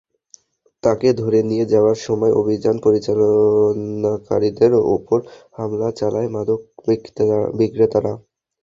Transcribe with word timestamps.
তাঁকে 0.83 1.09
ধরে 1.21 1.39
নিয়ে 1.43 1.65
যাওয়ার 1.73 1.97
সময় 2.05 2.33
অভিযান 2.41 2.75
পরিচালনাকারীদের 2.85 4.71
ওপর 4.95 5.19
হামলা 5.57 5.89
চালায় 5.99 6.29
মাদক 6.35 6.61
বিক্রেতারা। 7.59 8.11